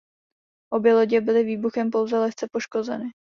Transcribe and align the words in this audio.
Obě 0.69 0.93
lodě 0.93 1.21
byly 1.21 1.43
výbuchem 1.43 1.91
pouze 1.91 2.19
lehce 2.19 2.47
poškozeny. 2.51 3.11